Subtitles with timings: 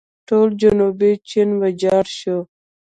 [0.27, 2.37] ټول جنوبي چین ویجاړ شو.